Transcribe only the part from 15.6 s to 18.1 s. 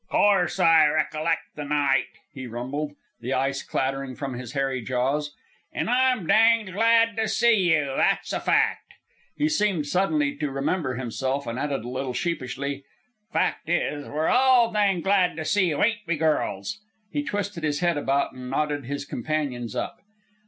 you, ain't we, girls?" He twisted his head